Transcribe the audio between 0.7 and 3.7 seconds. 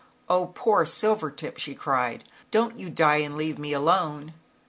Silvertip," she cried," don't you die, and leave